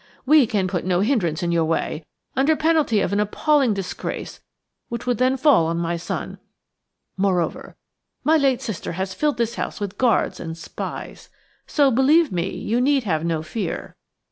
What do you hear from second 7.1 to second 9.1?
moreover, my late sister